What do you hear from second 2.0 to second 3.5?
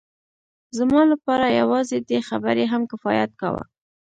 دې خبرې هم کفایت